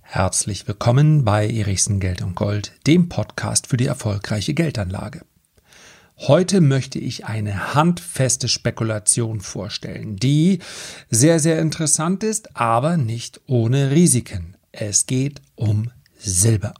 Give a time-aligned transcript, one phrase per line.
[0.00, 5.22] Herzlich willkommen bei Erichsen Geld und Gold, dem Podcast für die erfolgreiche Geldanlage.
[6.16, 10.58] Heute möchte ich eine handfeste Spekulation vorstellen, die
[11.08, 14.56] sehr, sehr interessant ist, aber nicht ohne Risiken.
[14.72, 16.74] Es geht um Silber.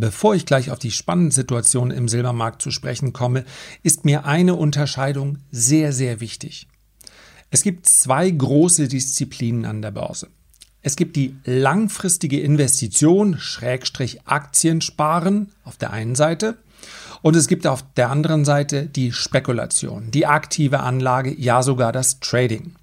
[0.00, 3.44] Bevor ich gleich auf die spannende Situation im Silbermarkt zu sprechen komme,
[3.82, 6.68] ist mir eine Unterscheidung sehr, sehr wichtig.
[7.50, 10.28] Es gibt zwei große Disziplinen an der Börse.
[10.82, 16.58] Es gibt die langfristige Investition, Schrägstrich Aktiensparen auf der einen Seite
[17.20, 22.20] und es gibt auf der anderen Seite die Spekulation, die aktive Anlage, ja sogar das
[22.20, 22.76] Trading.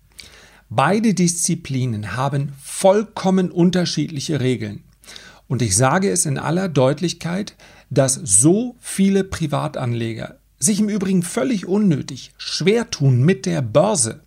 [0.70, 4.84] Beide Disziplinen haben vollkommen unterschiedliche Regeln.
[5.48, 7.56] Und ich sage es in aller Deutlichkeit,
[7.90, 14.22] dass so viele Privatanleger sich im Übrigen völlig unnötig schwer tun mit der Börse,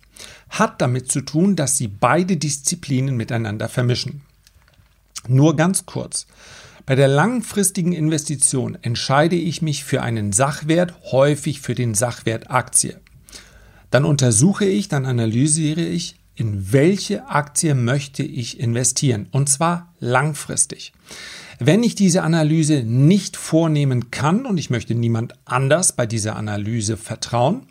[0.49, 4.21] hat damit zu tun, dass sie beide Disziplinen miteinander vermischen.
[5.27, 6.27] Nur ganz kurz.
[6.85, 12.99] Bei der langfristigen Investition entscheide ich mich für einen Sachwert, häufig für den Sachwert Aktie.
[13.91, 19.27] Dann untersuche ich, dann analysiere ich, in welche Aktie möchte ich investieren.
[19.31, 20.93] Und zwar langfristig.
[21.59, 26.95] Wenn ich diese Analyse nicht vornehmen kann und ich möchte niemand anders bei dieser Analyse
[26.95, 27.63] vertrauen,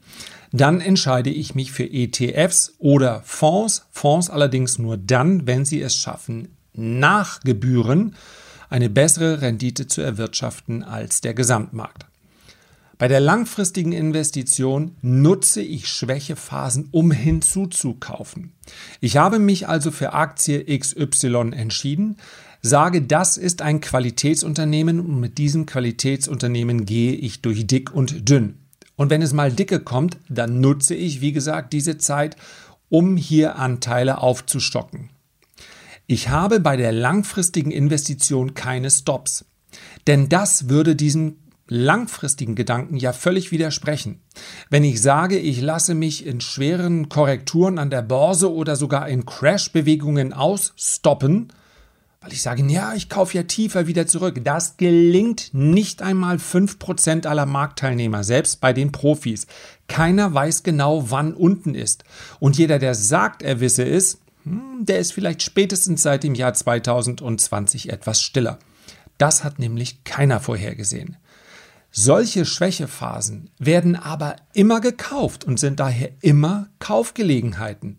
[0.53, 3.87] dann entscheide ich mich für ETFs oder Fonds.
[3.91, 8.15] Fonds allerdings nur dann, wenn sie es schaffen, nach Gebühren
[8.69, 12.08] eine bessere Rendite zu erwirtschaften als der Gesamtmarkt.
[12.99, 18.53] Bei der langfristigen Investition nutze ich Schwächephasen, um hinzuzukaufen.
[19.01, 22.17] Ich habe mich also für Aktie XY entschieden,
[22.61, 28.59] sage, das ist ein Qualitätsunternehmen und mit diesem Qualitätsunternehmen gehe ich durch dick und dünn.
[28.97, 32.37] Und wenn es mal dicke kommt, dann nutze ich, wie gesagt, diese Zeit,
[32.89, 35.11] um hier Anteile aufzustocken.
[36.09, 39.45] Ich habe bei der langfristigen Investition keine Stops.
[40.09, 41.37] Denn das würde diesem
[41.69, 44.21] langfristigen Gedanken ja völlig widersprechen.
[44.71, 49.27] Wenn ich sage, ich lasse mich in schweren Korrekturen an der Börse oder sogar in
[49.27, 51.53] Crash-Bewegungen ausstoppen,
[52.21, 54.41] weil ich sage, ja, ich kaufe ja tiefer wieder zurück.
[54.43, 59.47] Das gelingt nicht einmal 5% aller Marktteilnehmer, selbst bei den Profis.
[59.87, 62.03] Keiner weiß genau, wann unten ist.
[62.41, 66.55] Und jeder, der sagt, er wisse es, hm, der ist vielleicht spätestens seit dem Jahr
[66.55, 68.59] 2020 etwas stiller.
[69.17, 71.17] Das hat nämlich keiner vorhergesehen.
[71.91, 77.99] Solche Schwächephasen werden aber immer gekauft und sind daher immer Kaufgelegenheiten.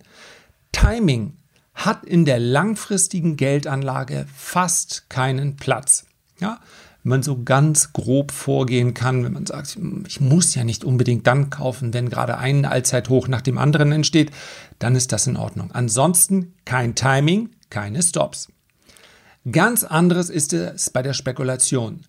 [0.71, 1.33] Timing
[1.73, 6.05] hat in der langfristigen Geldanlage fast keinen Platz.
[6.39, 6.59] Ja,
[7.03, 11.25] wenn man so ganz grob vorgehen kann, wenn man sagt, ich muss ja nicht unbedingt
[11.27, 14.31] dann kaufen, wenn gerade ein Allzeithoch nach dem anderen entsteht,
[14.79, 15.71] dann ist das in Ordnung.
[15.71, 18.49] Ansonsten kein Timing, keine Stops.
[19.49, 22.01] Ganz anderes ist es bei der Spekulation.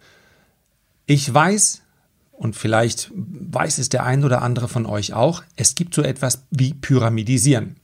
[1.11, 1.83] Ich weiß,
[2.31, 6.45] und vielleicht weiß es der ein oder andere von euch auch, es gibt so etwas
[6.53, 7.81] wie Pyramidisieren.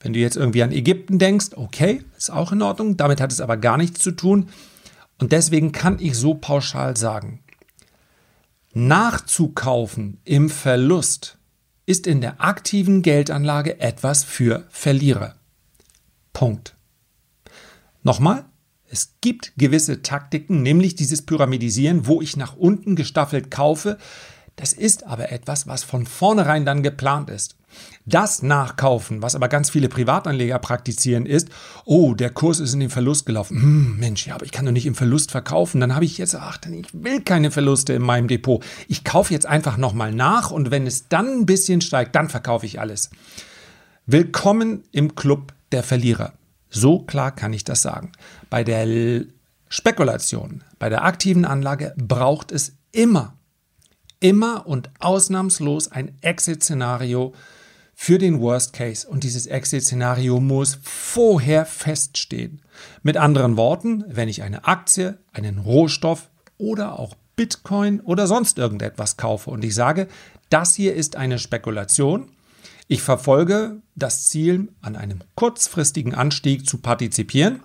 [0.00, 3.40] Wenn du jetzt irgendwie an Ägypten denkst, okay, ist auch in Ordnung, damit hat es
[3.40, 4.50] aber gar nichts zu tun.
[5.18, 7.42] Und deswegen kann ich so pauschal sagen,
[8.74, 11.38] nachzukaufen im Verlust
[11.86, 15.36] ist in der aktiven Geldanlage etwas für Verlierer.
[16.34, 16.76] Punkt.
[18.02, 18.44] Nochmal,
[18.90, 23.98] es gibt gewisse Taktiken, nämlich dieses Pyramidisieren, wo ich nach unten gestaffelt kaufe.
[24.56, 27.54] Das ist aber etwas, was von vornherein dann geplant ist.
[28.06, 31.48] Das Nachkaufen, was aber ganz viele Privatanleger praktizieren, ist,
[31.84, 33.60] oh, der Kurs ist in den Verlust gelaufen.
[33.60, 35.80] Hm, Mensch, ja, aber ich kann doch nicht im Verlust verkaufen.
[35.80, 38.64] Dann habe ich jetzt, ach, ich will keine Verluste in meinem Depot.
[38.88, 42.66] Ich kaufe jetzt einfach nochmal nach und wenn es dann ein bisschen steigt, dann verkaufe
[42.66, 43.10] ich alles.
[44.06, 46.32] Willkommen im Club der Verlierer.
[46.70, 48.12] So klar kann ich das sagen.
[48.50, 49.24] Bei der
[49.68, 53.34] Spekulation, bei der aktiven Anlage braucht es immer,
[54.20, 57.34] immer und ausnahmslos ein Exit-Szenario
[57.94, 59.08] für den Worst Case.
[59.08, 62.62] Und dieses Exit-Szenario muss vorher feststehen.
[63.02, 69.16] Mit anderen Worten, wenn ich eine Aktie, einen Rohstoff oder auch Bitcoin oder sonst irgendetwas
[69.16, 70.08] kaufe und ich sage,
[70.50, 72.30] das hier ist eine Spekulation,
[72.88, 77.60] ich verfolge das Ziel, an einem kurzfristigen Anstieg zu partizipieren.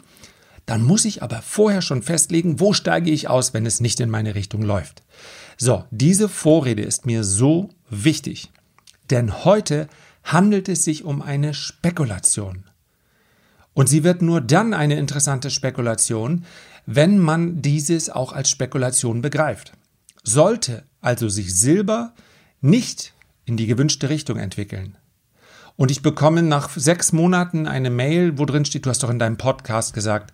[0.65, 4.09] Dann muss ich aber vorher schon festlegen, wo steige ich aus, wenn es nicht in
[4.09, 5.01] meine Richtung läuft.
[5.57, 8.51] So, diese Vorrede ist mir so wichtig,
[9.09, 9.87] denn heute
[10.23, 12.65] handelt es sich um eine Spekulation.
[13.73, 16.45] Und sie wird nur dann eine interessante Spekulation,
[16.85, 19.73] wenn man dieses auch als Spekulation begreift.
[20.23, 22.13] Sollte also sich Silber
[22.61, 23.13] nicht
[23.45, 24.97] in die gewünschte Richtung entwickeln.
[25.75, 29.19] Und ich bekomme nach sechs Monaten eine Mail, wo drin steht, du hast doch in
[29.19, 30.33] deinem Podcast gesagt,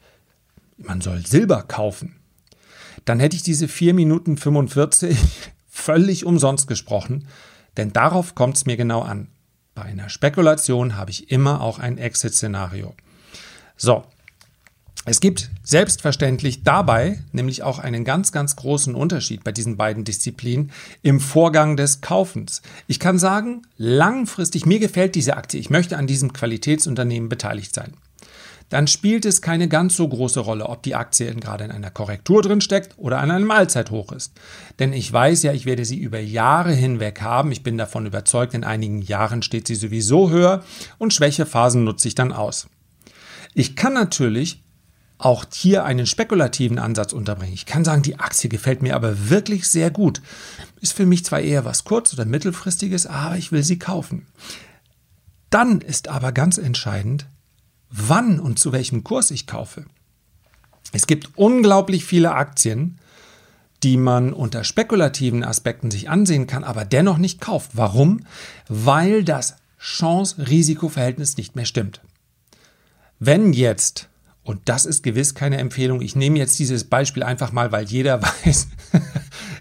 [0.77, 2.15] man soll Silber kaufen.
[3.05, 5.17] Dann hätte ich diese vier Minuten 45
[5.67, 7.27] völlig umsonst gesprochen,
[7.77, 9.29] denn darauf kommt es mir genau an.
[9.75, 12.95] Bei einer Spekulation habe ich immer auch ein Exit-Szenario.
[13.77, 14.03] So,
[15.05, 20.71] es gibt selbstverständlich dabei nämlich auch einen ganz, ganz großen Unterschied bei diesen beiden Disziplinen
[21.01, 22.61] im Vorgang des Kaufens.
[22.87, 27.93] Ich kann sagen, langfristig, mir gefällt diese Aktie, ich möchte an diesem Qualitätsunternehmen beteiligt sein.
[28.69, 32.43] Dann spielt es keine ganz so große Rolle, ob die Aktie gerade in einer Korrektur
[32.43, 34.33] drin steckt oder an einem Allzeithoch ist.
[34.77, 37.51] Denn ich weiß ja, ich werde sie über Jahre hinweg haben.
[37.51, 40.63] Ich bin davon überzeugt, in einigen Jahren steht sie sowieso höher
[40.99, 42.67] und Schwächephasen nutze ich dann aus.
[43.55, 44.61] Ich kann natürlich
[45.19, 47.53] auch hier einen spekulativen Ansatz unterbringen.
[47.53, 50.21] Ich kann sagen, die Aktie gefällt mir aber wirklich sehr gut.
[50.79, 54.25] Ist für mich zwar eher was kurz- oder mittelfristiges, aber ich will sie kaufen.
[55.49, 57.27] Dann ist aber ganz entscheidend,
[57.89, 59.85] wann und zu welchem Kurs ich kaufe.
[60.93, 62.97] Es gibt unglaublich viele Aktien,
[63.83, 67.71] die man unter spekulativen Aspekten sich ansehen kann, aber dennoch nicht kauft.
[67.73, 68.25] Warum?
[68.67, 72.01] Weil das Chance-Risiko-Verhältnis nicht mehr stimmt.
[73.19, 74.08] Wenn jetzt
[74.49, 76.01] und das ist gewiss keine Empfehlung.
[76.01, 78.69] Ich nehme jetzt dieses Beispiel einfach mal, weil jeder weiß,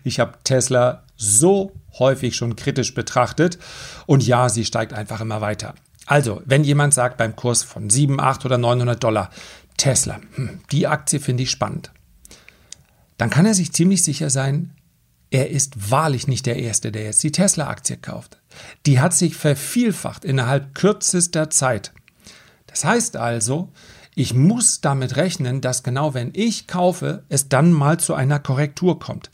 [0.02, 3.58] ich habe Tesla so häufig schon kritisch betrachtet.
[4.06, 5.74] Und ja, sie steigt einfach immer weiter.
[6.06, 9.28] Also, wenn jemand sagt beim Kurs von 7, 8 oder 900 Dollar,
[9.76, 11.92] Tesla, hm, die Aktie finde ich spannend,
[13.18, 14.72] dann kann er sich ziemlich sicher sein,
[15.28, 18.38] er ist wahrlich nicht der Erste, der jetzt die Tesla-Aktie kauft.
[18.86, 21.92] Die hat sich vervielfacht innerhalb kürzester Zeit.
[22.66, 23.70] Das heißt also,
[24.18, 28.98] ich muss damit rechnen, dass genau wenn ich kaufe, es dann mal zu einer Korrektur
[28.98, 29.30] kommt.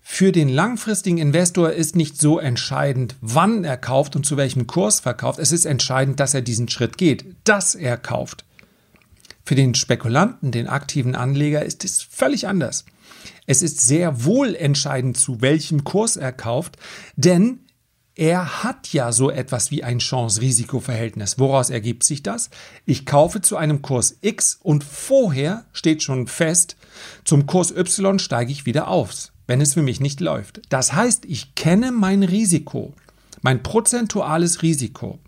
[0.00, 5.00] Für den langfristigen Investor ist nicht so entscheidend, wann er kauft und zu welchem Kurs
[5.00, 5.38] verkauft.
[5.38, 8.46] Es ist entscheidend, dass er diesen Schritt geht, dass er kauft.
[9.44, 12.86] Für den Spekulanten, den aktiven Anleger, ist es völlig anders.
[13.46, 16.78] Es ist sehr wohl entscheidend, zu welchem Kurs er kauft,
[17.16, 17.58] denn
[18.22, 21.40] er hat ja so etwas wie ein Chance-Risiko-Verhältnis.
[21.40, 22.50] Woraus ergibt sich das?
[22.86, 26.76] Ich kaufe zu einem Kurs X und vorher steht schon fest,
[27.24, 30.62] zum Kurs Y steige ich wieder auf, wenn es für mich nicht läuft.
[30.68, 32.94] Das heißt, ich kenne mein Risiko,
[33.40, 35.18] mein prozentuales Risiko.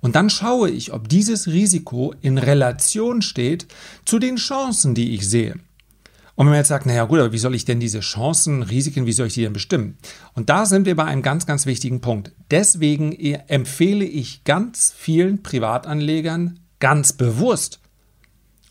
[0.00, 3.66] Und dann schaue ich, ob dieses Risiko in Relation steht
[4.06, 5.56] zu den Chancen, die ich sehe.
[6.40, 9.04] Und wenn man jetzt sagt, naja gut, aber wie soll ich denn diese Chancen, Risiken,
[9.04, 9.98] wie soll ich die denn bestimmen?
[10.32, 12.32] Und da sind wir bei einem ganz, ganz wichtigen Punkt.
[12.50, 17.80] Deswegen empfehle ich ganz vielen Privatanlegern ganz bewusst,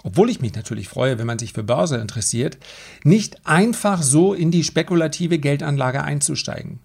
[0.01, 2.57] obwohl ich mich natürlich freue, wenn man sich für Börse interessiert,
[3.03, 6.79] nicht einfach so in die spekulative Geldanlage einzusteigen.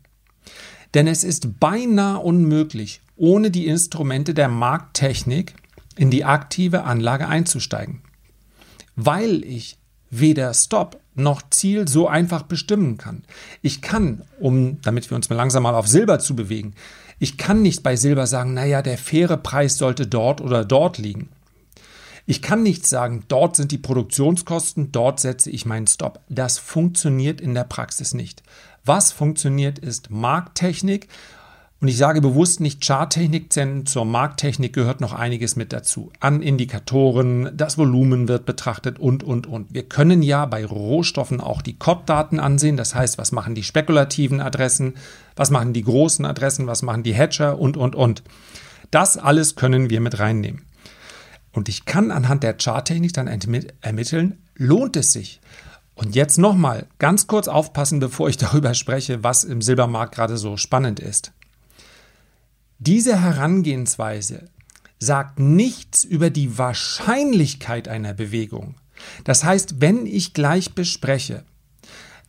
[0.92, 5.54] Denn es ist beinahe unmöglich, ohne die Instrumente der Markttechnik
[5.96, 8.02] in die aktive Anlage einzusteigen.
[8.96, 9.78] Weil ich
[10.10, 13.22] weder Stop noch Ziel so einfach bestimmen kann.
[13.62, 16.74] Ich kann, um, damit wir uns mal langsam mal auf Silber zu bewegen,
[17.18, 21.28] ich kann nicht bei Silber sagen, naja, der faire Preis sollte dort oder dort liegen.
[22.26, 26.20] Ich kann nicht sagen, dort sind die Produktionskosten, dort setze ich meinen Stop.
[26.28, 28.42] Das funktioniert in der Praxis nicht.
[28.84, 31.08] Was funktioniert, ist Markttechnik
[31.80, 36.10] und ich sage bewusst nicht Charttechnik, denn zur Markttechnik gehört noch einiges mit dazu.
[36.18, 39.74] An Indikatoren, das Volumen wird betrachtet und, und, und.
[39.74, 42.78] Wir können ja bei Rohstoffen auch die COP-Daten ansehen.
[42.78, 44.94] Das heißt, was machen die spekulativen Adressen,
[45.36, 48.22] was machen die großen Adressen, was machen die Hedger und, und, und.
[48.90, 50.62] Das alles können wir mit reinnehmen.
[51.52, 55.40] Und ich kann anhand der Charttechnik dann ermitteln, lohnt es sich?
[55.94, 60.56] Und jetzt nochmal ganz kurz aufpassen, bevor ich darüber spreche, was im Silbermarkt gerade so
[60.56, 61.32] spannend ist.
[62.86, 64.44] Diese Herangehensweise
[64.98, 68.74] sagt nichts über die Wahrscheinlichkeit einer Bewegung.
[69.24, 71.44] Das heißt, wenn ich gleich bespreche,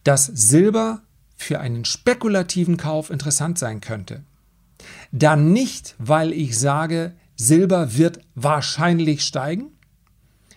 [0.05, 1.01] dass Silber
[1.35, 4.23] für einen spekulativen Kauf interessant sein könnte,
[5.11, 9.73] dann nicht, weil ich sage, Silber wird wahrscheinlich steigen.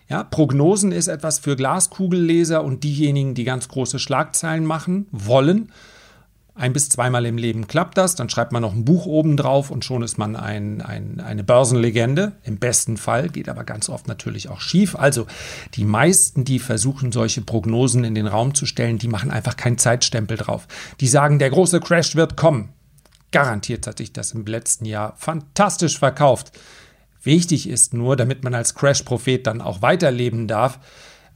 [0.07, 5.73] Ja, Prognosen ist etwas für Glaskugelleser und diejenigen, die ganz große Schlagzeilen machen wollen
[6.59, 9.71] ein bis zweimal im Leben klappt das, dann schreibt man noch ein Buch oben drauf
[9.71, 12.33] und schon ist man ein, ein, eine Börsenlegende.
[12.43, 14.95] Im besten Fall geht aber ganz oft natürlich auch schief.
[14.95, 15.25] Also
[15.75, 19.77] die meisten, die versuchen, solche Prognosen in den Raum zu stellen, die machen einfach keinen
[19.77, 20.67] Zeitstempel drauf.
[20.99, 22.73] Die sagen, der große Crash wird kommen.
[23.31, 26.51] Garantiert hat sich das im letzten Jahr fantastisch verkauft.
[27.23, 30.79] Wichtig ist nur, damit man als Crash-Prophet dann auch weiterleben darf,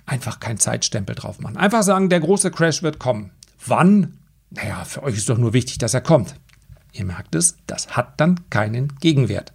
[0.06, 1.56] einfach keinen Zeitstempel drauf machen.
[1.56, 3.32] Einfach sagen, der große Crash wird kommen.
[3.66, 4.18] Wann?
[4.54, 6.36] Naja, für euch ist doch nur wichtig, dass er kommt.
[6.92, 9.52] Ihr merkt es, das hat dann keinen Gegenwert.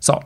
[0.00, 0.20] So.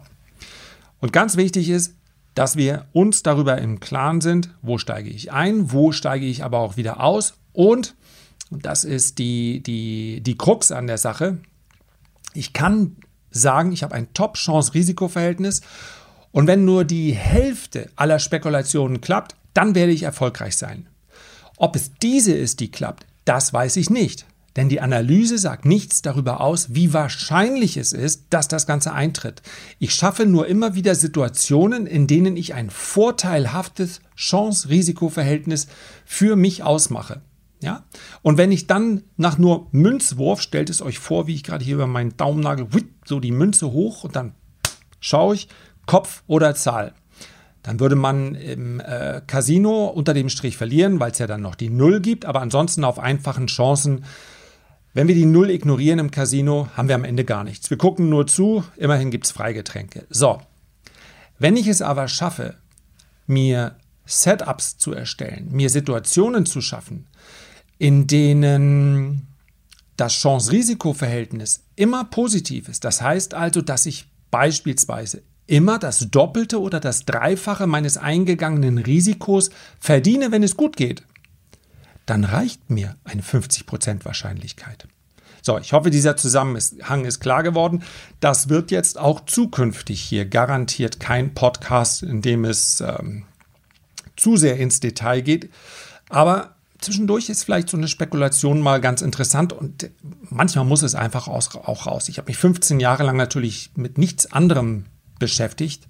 [1.01, 1.95] Und ganz wichtig ist,
[2.35, 6.59] dass wir uns darüber im Klaren sind, wo steige ich ein, wo steige ich aber
[6.59, 7.95] auch wieder aus und,
[8.51, 11.39] und das ist die, die, die Krux an der Sache,
[12.35, 12.97] ich kann
[13.31, 15.63] sagen, ich habe ein Top-Chance-Risiko-Verhältnis
[16.31, 20.89] und wenn nur die Hälfte aller Spekulationen klappt, dann werde ich erfolgreich sein.
[21.57, 24.27] Ob es diese ist, die klappt, das weiß ich nicht.
[24.57, 29.43] Denn die Analyse sagt nichts darüber aus, wie wahrscheinlich es ist, dass das Ganze eintritt.
[29.79, 35.69] Ich schaffe nur immer wieder Situationen, in denen ich ein vorteilhaftes Chance-Risiko-Verhältnis
[36.05, 37.21] für mich ausmache.
[37.63, 37.85] Ja?
[38.23, 41.77] Und wenn ich dann nach nur Münzwurf, stellt es euch vor, wie ich gerade hier
[41.77, 42.67] über meinen Daumennagel,
[43.05, 44.35] so die Münze hoch und dann
[44.99, 45.49] schaue ich
[45.87, 46.95] Kopf oder Zahl.
[47.69, 51.55] Dann würde man im äh, Casino unter dem Strich verlieren, weil es ja dann noch
[51.55, 54.05] die Null gibt, aber ansonsten auf einfachen Chancen
[54.95, 57.71] wenn wir die Null ignorieren im Casino, haben wir am Ende gar nichts.
[57.71, 60.07] Wir gucken nur zu, immerhin gibt es Freigetränke.
[60.11, 60.41] So,
[61.39, 62.57] wenn ich es aber schaffe,
[63.27, 67.07] mir Setups zu erstellen, mir Situationen zu schaffen,
[67.79, 69.29] in denen
[69.97, 76.79] das Chance-Risiko-Verhältnis immer positiv ist, das heißt also, dass ich beispielsweise immer das Doppelte oder
[76.79, 79.51] das Dreifache meines eingegangenen Risikos
[79.81, 81.03] verdiene, wenn es gut geht,
[82.07, 84.87] dann reicht mir eine 50% Wahrscheinlichkeit.
[85.43, 87.83] So, ich hoffe, dieser Zusammenhang ist klar geworden.
[88.21, 93.25] Das wird jetzt auch zukünftig hier garantiert kein Podcast, in dem es ähm,
[94.17, 95.49] zu sehr ins Detail geht.
[96.11, 99.91] Aber zwischendurch ist vielleicht so eine Spekulation mal ganz interessant und
[100.29, 102.09] manchmal muss es einfach auch raus.
[102.11, 104.85] Ich habe mich 15 Jahre lang natürlich mit nichts anderem
[105.19, 105.87] beschäftigt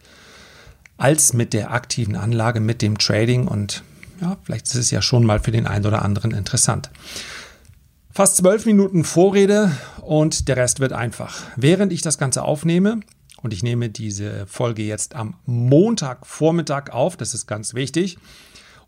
[0.97, 3.85] als mit der aktiven Anlage, mit dem Trading und
[4.21, 6.91] ja, vielleicht ist es ja schon mal für den einen oder anderen interessant.
[8.11, 9.71] Fast zwölf Minuten Vorrede
[10.03, 11.43] und der Rest wird einfach.
[11.55, 13.01] Während ich das Ganze aufnehme,
[13.43, 18.19] und ich nehme diese Folge jetzt am Montagvormittag auf, das ist ganz wichtig,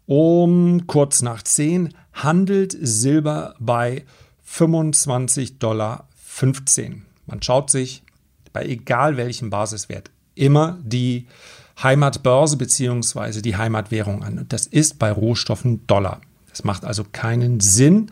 [0.07, 4.05] um kurz nach 10 handelt Silber bei
[4.49, 6.09] 25,15 Dollar.
[7.27, 8.03] Man schaut sich
[8.53, 11.27] bei egal welchem Basiswert immer die
[11.83, 13.41] Heimatbörse bzw.
[13.41, 14.39] die Heimatwährung an.
[14.39, 16.21] Und das ist bei Rohstoffen Dollar.
[16.51, 18.11] Das macht also keinen Sinn,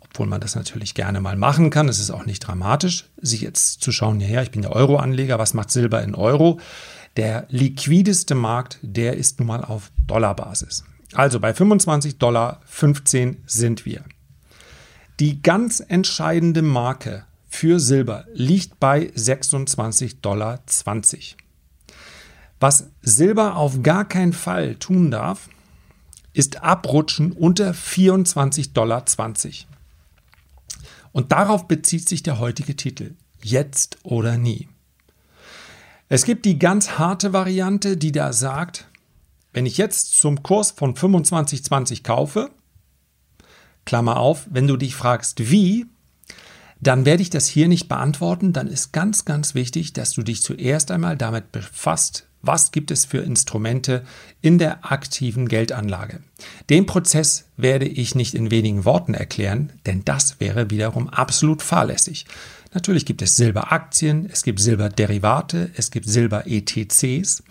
[0.00, 1.88] obwohl man das natürlich gerne mal machen kann.
[1.88, 5.54] Es ist auch nicht dramatisch, sich jetzt zu schauen, ja, ich bin der Euro-Anleger, was
[5.54, 6.60] macht Silber in Euro?
[7.16, 10.84] Der liquideste Markt, der ist nun mal auf Dollarbasis.
[11.12, 14.04] Also bei 25 Dollar 15 sind wir.
[15.18, 20.60] Die ganz entscheidende Marke für Silber liegt bei 26,20 Dollar.
[22.60, 25.48] Was Silber auf gar keinen Fall tun darf,
[26.32, 29.04] ist abrutschen unter 24,20 Dollar.
[31.12, 33.14] Und darauf bezieht sich der heutige Titel.
[33.42, 34.68] Jetzt oder nie.
[36.08, 38.86] Es gibt die ganz harte Variante, die da sagt,
[39.52, 42.50] wenn ich jetzt zum Kurs von 25,20 kaufe,
[43.86, 45.86] Klammer auf, wenn du dich fragst, wie,
[46.80, 48.52] dann werde ich das hier nicht beantworten.
[48.52, 53.04] Dann ist ganz, ganz wichtig, dass du dich zuerst einmal damit befasst, was gibt es
[53.04, 54.04] für Instrumente
[54.40, 56.20] in der aktiven Geldanlage?
[56.70, 62.26] Den Prozess werde ich nicht in wenigen Worten erklären, denn das wäre wiederum absolut fahrlässig.
[62.72, 67.42] Natürlich gibt es Silberaktien, es gibt Silberderivate, es gibt Silber-ETCs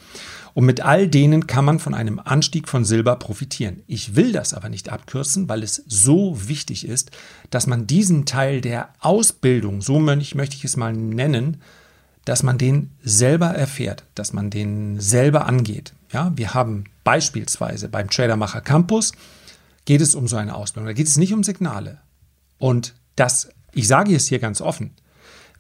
[0.54, 3.84] und mit all denen kann man von einem Anstieg von Silber profitieren.
[3.86, 7.12] Ich will das aber nicht abkürzen, weil es so wichtig ist,
[7.50, 11.62] dass man diesen Teil der Ausbildung, so möchte ich es mal nennen,
[12.26, 15.94] dass man den selber erfährt, dass man den selber angeht.
[16.12, 19.14] Ja, wir haben beispielsweise beim Tradermacher Campus
[19.86, 20.88] geht es um so eine Ausbildung.
[20.88, 22.00] Da geht es nicht um Signale.
[22.58, 24.92] Und das, ich sage es hier ganz offen,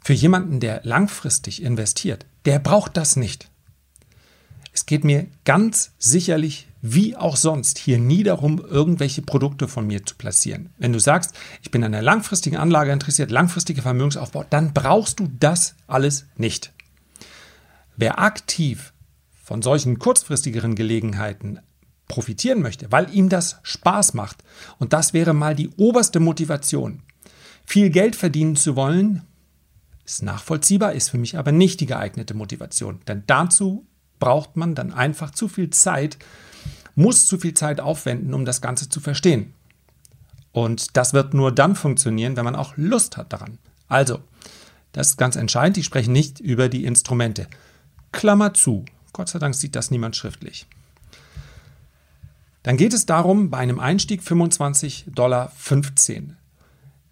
[0.03, 3.49] für jemanden, der langfristig investiert, der braucht das nicht.
[4.71, 10.05] Es geht mir ganz sicherlich wie auch sonst hier nie darum, irgendwelche Produkte von mir
[10.05, 10.69] zu platzieren.
[10.77, 15.29] Wenn du sagst, ich bin an der langfristigen Anlage interessiert, langfristiger Vermögensaufbau, dann brauchst du
[15.39, 16.73] das alles nicht.
[17.97, 18.93] Wer aktiv
[19.43, 21.59] von solchen kurzfristigeren Gelegenheiten
[22.07, 24.43] profitieren möchte, weil ihm das Spaß macht,
[24.77, 27.03] und das wäre mal die oberste Motivation,
[27.65, 29.23] viel Geld verdienen zu wollen,
[30.05, 32.99] ist nachvollziehbar, ist für mich aber nicht die geeignete Motivation.
[33.07, 33.85] Denn dazu
[34.19, 36.17] braucht man dann einfach zu viel Zeit,
[36.95, 39.53] muss zu viel Zeit aufwenden, um das Ganze zu verstehen.
[40.51, 43.59] Und das wird nur dann funktionieren, wenn man auch Lust hat daran.
[43.87, 44.19] Also,
[44.91, 45.77] das ist ganz entscheidend.
[45.77, 47.47] Ich spreche nicht über die Instrumente.
[48.11, 48.85] Klammer zu.
[49.13, 50.65] Gott sei Dank sieht das niemand schriftlich.
[52.63, 55.51] Dann geht es darum, bei einem Einstieg 25,15 Dollar.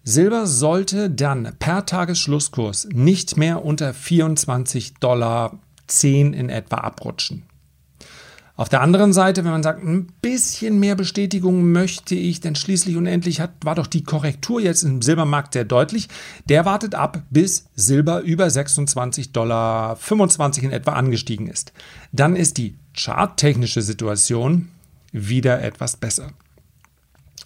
[0.04, 7.44] Silber sollte dann per Tagesschlusskurs nicht mehr unter 24 Dollar 10 in etwa abrutschen.
[8.58, 12.96] Auf der anderen Seite, wenn man sagt, ein bisschen mehr Bestätigung möchte ich, denn schließlich
[12.96, 16.08] und endlich hat, war doch die Korrektur jetzt im Silbermarkt sehr deutlich.
[16.48, 21.72] Der wartet ab, bis Silber über 26 Dollar 25 in etwa angestiegen ist.
[22.10, 24.70] Dann ist die charttechnische Situation
[25.12, 26.32] wieder etwas besser.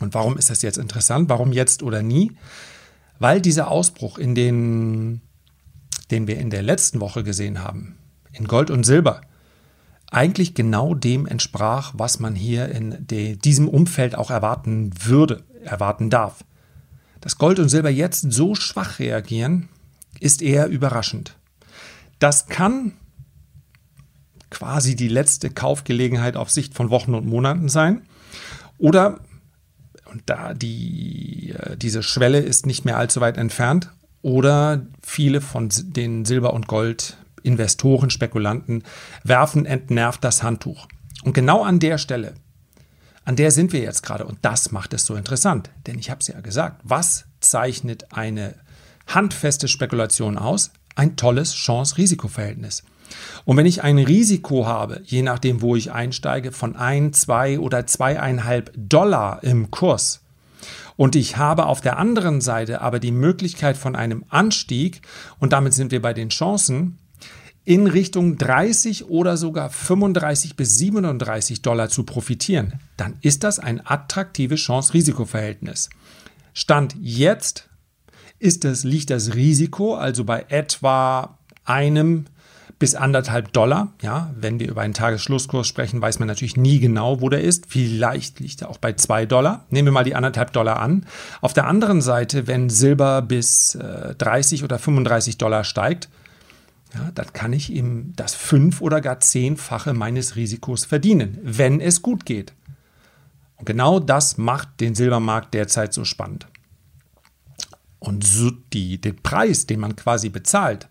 [0.00, 1.28] Und warum ist das jetzt interessant?
[1.28, 2.32] Warum jetzt oder nie?
[3.18, 5.20] Weil dieser Ausbruch, in den,
[6.10, 7.98] den wir in der letzten Woche gesehen haben,
[8.32, 9.20] in Gold und Silber,
[10.12, 16.44] eigentlich genau dem entsprach, was man hier in diesem Umfeld auch erwarten würde, erwarten darf.
[17.20, 19.68] Dass Gold und Silber jetzt so schwach reagieren,
[20.20, 21.36] ist eher überraschend.
[22.18, 22.92] Das kann
[24.50, 28.02] quasi die letzte Kaufgelegenheit auf Sicht von Wochen und Monaten sein.
[28.76, 29.20] Oder,
[30.12, 33.90] und da die, äh, diese Schwelle ist nicht mehr allzu weit entfernt,
[34.20, 38.82] oder viele von den Silber- und Gold Investoren, Spekulanten
[39.24, 40.86] werfen entnervt das Handtuch.
[41.24, 42.34] Und genau an der Stelle,
[43.24, 44.24] an der sind wir jetzt gerade.
[44.24, 45.70] Und das macht es so interessant.
[45.86, 48.54] Denn ich habe es ja gesagt, was zeichnet eine
[49.06, 50.72] handfeste Spekulation aus?
[50.94, 52.82] Ein tolles Chance-Risiko-Verhältnis.
[53.44, 57.80] Und wenn ich ein Risiko habe, je nachdem, wo ich einsteige, von 1, 2 oder
[57.80, 60.20] 2,5 Dollar im Kurs,
[60.96, 65.02] und ich habe auf der anderen Seite aber die Möglichkeit von einem Anstieg,
[65.38, 66.98] und damit sind wir bei den Chancen,
[67.64, 73.80] in Richtung 30 oder sogar 35 bis 37 Dollar zu profitieren, dann ist das ein
[73.84, 75.90] attraktives Chance-Risiko-Verhältnis.
[76.54, 77.68] Stand jetzt
[78.38, 82.26] ist das, liegt das Risiko also bei etwa einem
[82.82, 83.92] bis anderthalb Dollar.
[84.02, 87.66] Ja, wenn wir über einen Tagesschlusskurs sprechen, weiß man natürlich nie genau, wo der ist.
[87.68, 89.66] Vielleicht liegt er auch bei zwei Dollar.
[89.70, 91.06] Nehmen wir mal die anderthalb Dollar an.
[91.40, 96.08] Auf der anderen Seite, wenn Silber bis äh, 30 oder 35 Dollar steigt,
[96.94, 102.02] ja, dann kann ich ihm das fünf- oder gar zehnfache meines Risikos verdienen, wenn es
[102.02, 102.52] gut geht.
[103.56, 106.48] Und genau das macht den Silbermarkt derzeit so spannend.
[107.98, 110.88] Und so die, den Preis, den man quasi bezahlt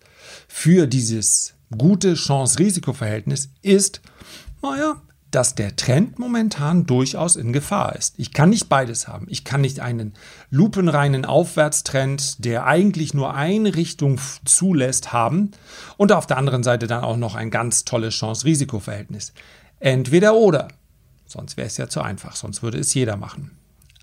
[0.47, 4.01] für dieses gute Chance-Risiko-Verhältnis ist,
[4.61, 8.15] naja, dass der Trend momentan durchaus in Gefahr ist.
[8.17, 9.27] Ich kann nicht beides haben.
[9.29, 10.13] Ich kann nicht einen
[10.49, 15.51] lupenreinen Aufwärtstrend, der eigentlich nur eine Richtung zulässt, haben
[15.97, 19.33] und auf der anderen Seite dann auch noch ein ganz tolles Chance-Risiko-Verhältnis.
[19.79, 20.67] Entweder oder.
[21.25, 23.51] Sonst wäre es ja zu einfach, sonst würde es jeder machen.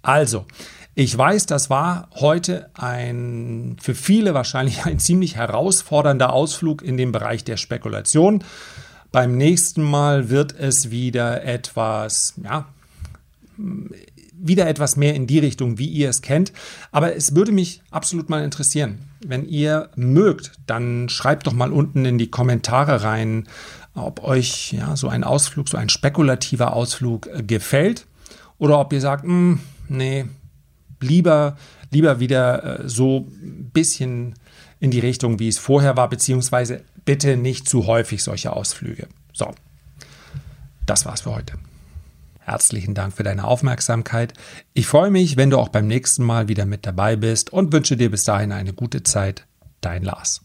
[0.01, 0.47] Also,
[0.95, 7.13] ich weiß, das war heute ein für viele wahrscheinlich ein ziemlich herausfordernder Ausflug in den
[7.13, 8.43] Bereich der Spekulation.
[9.11, 12.69] Beim nächsten Mal wird es wieder etwas, ja,
[14.41, 16.53] wieder etwas mehr in die Richtung, wie ihr es kennt.
[16.93, 18.99] Aber es würde mich absolut mal interessieren.
[19.25, 23.49] Wenn ihr mögt, dann schreibt doch mal unten in die Kommentare rein,
[23.95, 28.07] ob euch ja, so ein Ausflug, so ein spekulativer Ausflug äh, gefällt.
[28.59, 30.27] Oder ob ihr sagt, hm, nee,
[31.01, 31.57] lieber,
[31.91, 34.35] lieber wieder äh, so ein bisschen
[34.81, 39.09] in die Richtung, wie es vorher war, beziehungsweise bitte nicht zu häufig solche Ausflüge.
[39.33, 39.55] So,
[40.87, 41.55] das war's für heute.
[42.41, 44.33] Herzlichen Dank für deine Aufmerksamkeit.
[44.73, 47.97] Ich freue mich, wenn du auch beim nächsten Mal wieder mit dabei bist und wünsche
[47.97, 49.47] dir bis dahin eine gute Zeit.
[49.83, 50.41] Dein Lars.